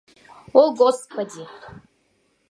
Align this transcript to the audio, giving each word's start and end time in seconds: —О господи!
—О 0.59 0.63
господи! 0.79 1.43